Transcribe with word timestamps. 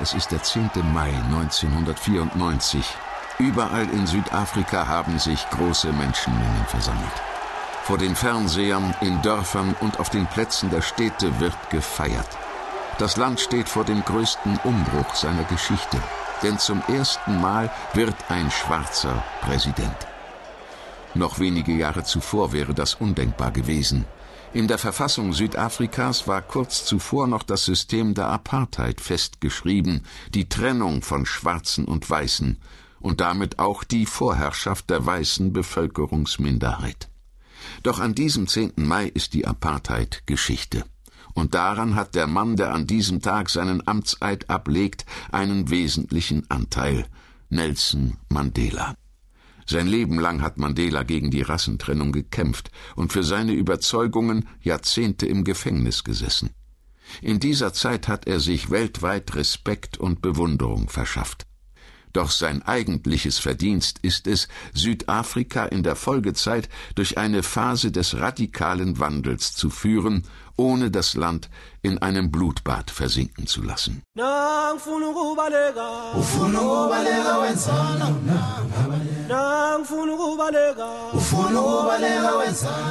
Es 0.00 0.12
ist 0.12 0.32
der 0.32 0.42
10. 0.42 0.70
Mai 0.92 1.10
1994. 1.26 2.84
Überall 3.38 3.88
in 3.90 4.08
Südafrika 4.08 4.88
haben 4.88 5.20
sich 5.20 5.48
große 5.50 5.92
Menschenmengen 5.92 6.66
versammelt. 6.66 7.22
Vor 7.84 7.98
den 7.98 8.16
Fernsehern, 8.16 8.94
in 9.00 9.22
Dörfern 9.22 9.76
und 9.80 10.00
auf 10.00 10.10
den 10.10 10.26
Plätzen 10.26 10.70
der 10.70 10.82
Städte 10.82 11.38
wird 11.38 11.54
gefeiert. 11.70 12.28
Das 12.98 13.16
Land 13.16 13.38
steht 13.38 13.68
vor 13.68 13.84
dem 13.84 14.04
größten 14.04 14.58
Umbruch 14.64 15.14
seiner 15.14 15.44
Geschichte, 15.44 15.98
denn 16.42 16.58
zum 16.58 16.82
ersten 16.88 17.40
Mal 17.40 17.70
wird 17.92 18.16
ein 18.28 18.50
Schwarzer 18.50 19.22
Präsident. 19.42 19.96
Noch 21.14 21.38
wenige 21.38 21.72
Jahre 21.72 22.02
zuvor 22.02 22.52
wäre 22.52 22.74
das 22.74 22.94
undenkbar 22.94 23.52
gewesen. 23.52 24.06
In 24.54 24.68
der 24.68 24.78
Verfassung 24.78 25.32
Südafrikas 25.32 26.28
war 26.28 26.40
kurz 26.40 26.84
zuvor 26.84 27.26
noch 27.26 27.42
das 27.42 27.64
System 27.64 28.14
der 28.14 28.28
Apartheid 28.28 29.00
festgeschrieben, 29.00 30.02
die 30.32 30.48
Trennung 30.48 31.02
von 31.02 31.26
Schwarzen 31.26 31.84
und 31.86 32.08
Weißen 32.08 32.60
und 33.00 33.20
damit 33.20 33.58
auch 33.58 33.82
die 33.82 34.06
Vorherrschaft 34.06 34.90
der 34.90 35.04
weißen 35.04 35.52
Bevölkerungsminderheit. 35.52 37.08
Doch 37.82 37.98
an 37.98 38.14
diesem 38.14 38.46
10. 38.46 38.74
Mai 38.76 39.06
ist 39.06 39.34
die 39.34 39.44
Apartheid 39.44 40.22
Geschichte. 40.26 40.84
Und 41.34 41.54
daran 41.54 41.96
hat 41.96 42.14
der 42.14 42.28
Mann, 42.28 42.54
der 42.54 42.72
an 42.72 42.86
diesem 42.86 43.22
Tag 43.22 43.50
seinen 43.50 43.84
Amtseid 43.88 44.50
ablegt, 44.50 45.04
einen 45.32 45.68
wesentlichen 45.68 46.48
Anteil 46.48 47.06
Nelson 47.48 48.18
Mandela. 48.28 48.94
Sein 49.66 49.86
Leben 49.86 50.18
lang 50.18 50.42
hat 50.42 50.58
Mandela 50.58 51.02
gegen 51.02 51.30
die 51.30 51.42
Rassentrennung 51.42 52.12
gekämpft 52.12 52.70
und 52.96 53.12
für 53.12 53.22
seine 53.22 53.52
Überzeugungen 53.52 54.48
Jahrzehnte 54.60 55.26
im 55.26 55.44
Gefängnis 55.44 56.04
gesessen. 56.04 56.50
In 57.22 57.40
dieser 57.40 57.72
Zeit 57.72 58.08
hat 58.08 58.26
er 58.26 58.40
sich 58.40 58.70
weltweit 58.70 59.34
Respekt 59.34 59.98
und 59.98 60.22
Bewunderung 60.22 60.88
verschafft. 60.88 61.46
Doch 62.14 62.30
sein 62.30 62.62
eigentliches 62.62 63.38
Verdienst 63.40 63.98
ist 64.02 64.28
es, 64.28 64.46
Südafrika 64.72 65.64
in 65.64 65.82
der 65.82 65.96
Folgezeit 65.96 66.68
durch 66.94 67.18
eine 67.18 67.42
Phase 67.42 67.90
des 67.90 68.16
radikalen 68.20 69.00
Wandels 69.00 69.56
zu 69.56 69.68
führen, 69.68 70.22
ohne 70.56 70.92
das 70.92 71.14
Land 71.14 71.50
in 71.82 71.98
einem 71.98 72.30
Blutbad 72.30 72.92
versinken 72.92 73.48
zu 73.48 73.62
lassen. 73.62 74.02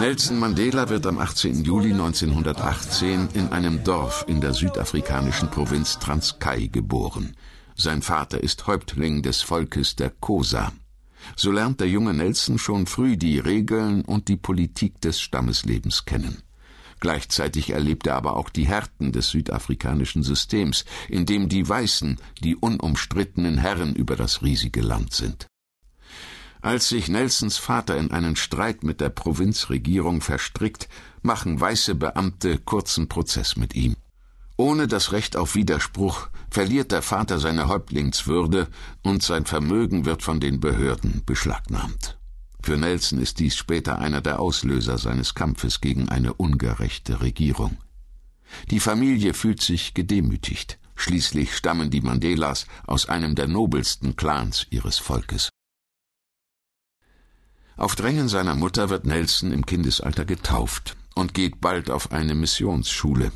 Nelson 0.00 0.38
Mandela 0.40 0.88
wird 0.88 1.06
am 1.06 1.18
18. 1.18 1.64
Juli 1.64 1.92
1918 1.92 3.28
in 3.34 3.52
einem 3.52 3.84
Dorf 3.84 4.24
in 4.26 4.40
der 4.40 4.54
südafrikanischen 4.54 5.52
Provinz 5.52 6.00
Transkei 6.00 6.66
geboren. 6.66 7.36
Sein 7.76 8.02
Vater 8.02 8.42
ist 8.42 8.66
Häuptling 8.66 9.22
des 9.22 9.42
Volkes 9.42 9.96
der 9.96 10.10
Kosa. 10.10 10.72
So 11.36 11.50
lernt 11.50 11.80
der 11.80 11.88
junge 11.88 12.14
Nelson 12.14 12.58
schon 12.58 12.86
früh 12.86 13.16
die 13.16 13.38
Regeln 13.38 14.02
und 14.02 14.28
die 14.28 14.36
Politik 14.36 15.00
des 15.00 15.20
Stammeslebens 15.20 16.04
kennen. 16.04 16.42
Gleichzeitig 17.00 17.70
erlebt 17.70 18.06
er 18.06 18.16
aber 18.16 18.36
auch 18.36 18.48
die 18.48 18.66
Härten 18.66 19.12
des 19.12 19.30
südafrikanischen 19.30 20.22
Systems, 20.22 20.84
in 21.08 21.26
dem 21.26 21.48
die 21.48 21.68
Weißen 21.68 22.18
die 22.42 22.56
unumstrittenen 22.56 23.58
Herren 23.58 23.94
über 23.94 24.16
das 24.16 24.42
riesige 24.42 24.80
Land 24.80 25.12
sind. 25.12 25.46
Als 26.62 26.88
sich 26.88 27.08
Nelsons 27.08 27.58
Vater 27.58 27.98
in 27.98 28.10
einen 28.10 28.36
Streit 28.36 28.84
mit 28.84 29.02
der 29.02 29.10
Provinzregierung 29.10 30.22
verstrickt, 30.22 30.88
machen 31.20 31.60
weiße 31.60 31.94
Beamte 31.94 32.58
kurzen 32.58 33.06
Prozess 33.08 33.56
mit 33.56 33.74
ihm. 33.74 33.96
Ohne 34.56 34.86
das 34.88 35.12
Recht 35.12 35.36
auf 35.36 35.56
Widerspruch 35.56 36.28
verliert 36.54 36.92
der 36.92 37.02
Vater 37.02 37.40
seine 37.40 37.66
Häuptlingswürde 37.66 38.68
und 39.02 39.24
sein 39.24 39.44
Vermögen 39.44 40.04
wird 40.04 40.22
von 40.22 40.38
den 40.38 40.60
Behörden 40.60 41.24
beschlagnahmt. 41.26 42.16
Für 42.62 42.76
Nelson 42.76 43.18
ist 43.18 43.40
dies 43.40 43.56
später 43.56 43.98
einer 43.98 44.20
der 44.20 44.38
Auslöser 44.38 44.96
seines 44.96 45.34
Kampfes 45.34 45.80
gegen 45.80 46.08
eine 46.08 46.32
ungerechte 46.32 47.20
Regierung. 47.22 47.76
Die 48.70 48.78
Familie 48.78 49.34
fühlt 49.34 49.62
sich 49.62 49.94
gedemütigt. 49.94 50.78
Schließlich 50.94 51.56
stammen 51.56 51.90
die 51.90 52.02
Mandelas 52.02 52.68
aus 52.86 53.08
einem 53.08 53.34
der 53.34 53.48
nobelsten 53.48 54.14
Clans 54.14 54.68
ihres 54.70 54.98
Volkes. 54.98 55.50
Auf 57.76 57.96
Drängen 57.96 58.28
seiner 58.28 58.54
Mutter 58.54 58.90
wird 58.90 59.06
Nelson 59.06 59.50
im 59.50 59.66
Kindesalter 59.66 60.24
getauft 60.24 60.96
und 61.16 61.34
geht 61.34 61.60
bald 61.60 61.90
auf 61.90 62.12
eine 62.12 62.36
Missionsschule. 62.36 63.32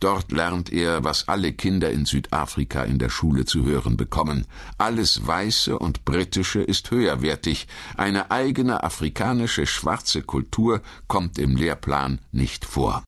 Dort 0.00 0.32
lernt 0.32 0.72
er, 0.72 1.04
was 1.04 1.28
alle 1.28 1.52
Kinder 1.52 1.90
in 1.90 2.04
Südafrika 2.04 2.82
in 2.84 2.98
der 2.98 3.08
Schule 3.08 3.44
zu 3.44 3.64
hören 3.64 3.96
bekommen. 3.96 4.46
Alles 4.78 5.26
Weiße 5.26 5.78
und 5.78 6.04
Britische 6.04 6.60
ist 6.62 6.90
höherwertig. 6.90 7.68
Eine 7.96 8.30
eigene 8.30 8.82
afrikanische 8.82 9.66
schwarze 9.66 10.22
Kultur 10.22 10.82
kommt 11.06 11.38
im 11.38 11.56
Lehrplan 11.56 12.18
nicht 12.32 12.64
vor. 12.64 13.04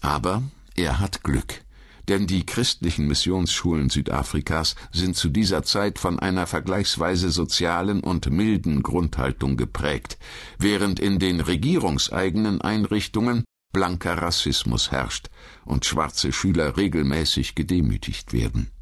Aber 0.00 0.42
er 0.76 1.00
hat 1.00 1.24
Glück 1.24 1.62
denn 2.08 2.26
die 2.26 2.44
christlichen 2.46 3.06
Missionsschulen 3.06 3.90
Südafrikas 3.90 4.74
sind 4.90 5.16
zu 5.16 5.28
dieser 5.28 5.62
Zeit 5.62 5.98
von 5.98 6.18
einer 6.18 6.46
vergleichsweise 6.46 7.30
sozialen 7.30 8.00
und 8.00 8.30
milden 8.30 8.82
Grundhaltung 8.82 9.56
geprägt, 9.56 10.18
während 10.58 10.98
in 10.98 11.18
den 11.18 11.40
regierungseigenen 11.40 12.60
Einrichtungen 12.62 13.44
blanker 13.78 14.20
Rassismus 14.20 14.90
herrscht 14.90 15.30
und 15.64 15.84
schwarze 15.84 16.32
Schüler 16.32 16.76
regelmäßig 16.76 17.54
gedemütigt 17.54 18.32
werden. 18.32 18.72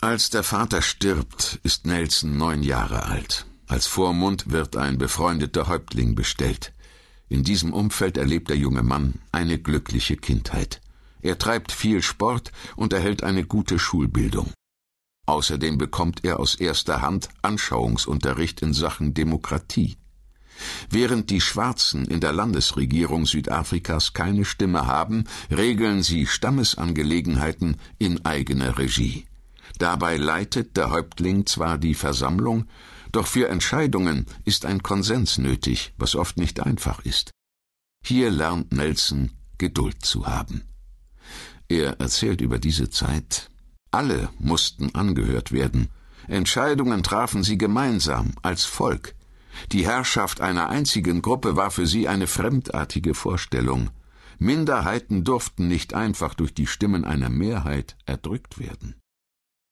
Als 0.00 0.30
der 0.30 0.42
Vater 0.42 0.82
stirbt, 0.82 1.60
ist 1.62 1.86
Nelson 1.86 2.36
neun 2.36 2.64
Jahre 2.64 3.04
alt. 3.04 3.46
Als 3.68 3.86
Vormund 3.86 4.50
wird 4.50 4.76
ein 4.76 4.98
befreundeter 4.98 5.68
Häuptling 5.68 6.16
bestellt. 6.16 6.72
In 7.28 7.44
diesem 7.44 7.72
Umfeld 7.72 8.16
erlebt 8.16 8.48
der 8.50 8.56
junge 8.56 8.82
Mann 8.82 9.20
eine 9.30 9.60
glückliche 9.60 10.16
Kindheit. 10.16 10.80
Er 11.20 11.38
treibt 11.38 11.70
viel 11.70 12.02
Sport 12.02 12.50
und 12.74 12.92
erhält 12.92 13.22
eine 13.22 13.44
gute 13.44 13.78
Schulbildung. 13.78 14.52
Außerdem 15.26 15.78
bekommt 15.78 16.24
er 16.24 16.40
aus 16.40 16.56
erster 16.56 17.00
Hand 17.00 17.28
Anschauungsunterricht 17.42 18.60
in 18.60 18.72
Sachen 18.74 19.14
Demokratie. 19.14 19.98
Während 20.90 21.30
die 21.30 21.40
Schwarzen 21.40 22.04
in 22.04 22.20
der 22.20 22.32
Landesregierung 22.32 23.26
Südafrikas 23.26 24.12
keine 24.12 24.44
Stimme 24.44 24.86
haben, 24.86 25.24
regeln 25.50 26.02
sie 26.02 26.26
Stammesangelegenheiten 26.26 27.76
in 27.98 28.24
eigener 28.24 28.78
Regie. 28.78 29.26
Dabei 29.78 30.16
leitet 30.16 30.76
der 30.76 30.90
Häuptling 30.90 31.46
zwar 31.46 31.78
die 31.78 31.94
Versammlung, 31.94 32.66
doch 33.10 33.26
für 33.26 33.48
Entscheidungen 33.48 34.26
ist 34.44 34.64
ein 34.64 34.82
Konsens 34.82 35.38
nötig, 35.38 35.92
was 35.98 36.14
oft 36.14 36.36
nicht 36.36 36.60
einfach 36.60 37.04
ist. 37.04 37.30
Hier 38.04 38.30
lernt 38.30 38.72
Nelson 38.72 39.30
Geduld 39.58 40.04
zu 40.04 40.26
haben. 40.26 40.62
Er 41.68 42.00
erzählt 42.00 42.40
über 42.40 42.58
diese 42.58 42.90
Zeit 42.90 43.48
Alle 43.90 44.30
mussten 44.38 44.94
angehört 44.94 45.52
werden, 45.52 45.88
Entscheidungen 46.26 47.02
trafen 47.02 47.42
sie 47.42 47.58
gemeinsam 47.58 48.32
als 48.42 48.64
Volk, 48.64 49.14
die 49.72 49.86
Herrschaft 49.86 50.40
einer 50.40 50.68
einzigen 50.68 51.22
Gruppe 51.22 51.56
war 51.56 51.70
für 51.70 51.86
sie 51.86 52.08
eine 52.08 52.26
fremdartige 52.26 53.14
Vorstellung. 53.14 53.90
Minderheiten 54.38 55.24
durften 55.24 55.68
nicht 55.68 55.94
einfach 55.94 56.34
durch 56.34 56.54
die 56.54 56.66
Stimmen 56.66 57.04
einer 57.04 57.28
Mehrheit 57.28 57.96
erdrückt 58.06 58.58
werden. 58.58 59.01